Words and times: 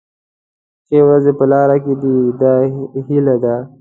ښې 0.87 0.99
ورځې 1.07 1.31
په 1.39 1.45
لاره 1.51 1.77
کې 1.83 1.93
دي 2.01 2.15
دا 2.41 2.53
هیله 3.07 3.35
ده. 3.43 3.55